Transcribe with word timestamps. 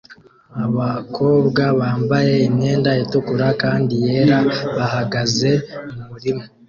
Abakobwa 0.65 1.63
bambaye 1.79 2.33
imyenda 2.47 2.89
itukura 3.03 3.47
kandi 3.61 3.93
yera 4.05 4.39
bahagaze 4.75 5.49
mumurima 5.95 6.43